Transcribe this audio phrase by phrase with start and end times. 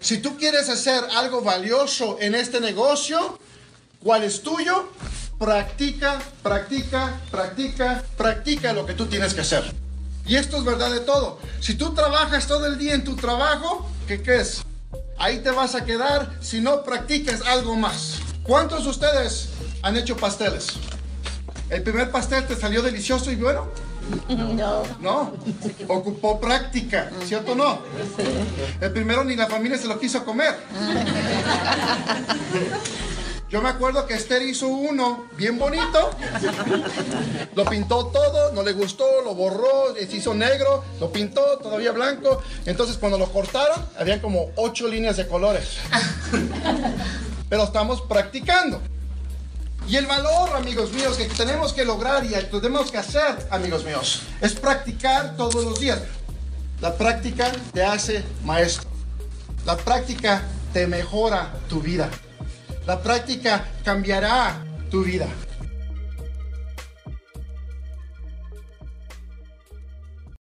[0.00, 3.38] Si tú quieres hacer algo valioso en este negocio,
[4.02, 4.88] ¿cuál es tuyo?
[5.38, 9.72] Practica, practica, practica, practica lo que tú tienes que hacer.
[10.26, 11.38] Y esto es verdad de todo.
[11.60, 14.62] Si tú trabajas todo el día en tu trabajo, ¿qué crees?
[15.18, 18.20] Ahí te vas a quedar si no practicas algo más.
[18.42, 19.48] ¿Cuántos de ustedes
[19.82, 20.68] han hecho pasteles?
[21.70, 23.68] ¿El primer pastel te salió delicioso y bueno?
[24.28, 24.82] No.
[25.00, 25.32] No,
[25.88, 27.78] ocupó práctica, ¿cierto o no?
[28.80, 30.56] El primero ni la familia se lo quiso comer.
[33.48, 36.10] Yo me acuerdo que Esther hizo uno bien bonito,
[37.54, 42.42] lo pintó todo, no le gustó, lo borró, se hizo negro, lo pintó todavía blanco.
[42.64, 45.76] Entonces cuando lo cortaron, habían como ocho líneas de colores.
[47.50, 48.80] Pero estamos practicando.
[49.88, 54.22] Y el valor, amigos míos, que tenemos que lograr y tenemos que hacer, amigos míos,
[54.40, 56.00] es practicar todos los días.
[56.80, 58.88] La práctica te hace maestro.
[59.64, 62.10] La práctica te mejora tu vida.
[62.86, 65.26] La práctica cambiará tu vida.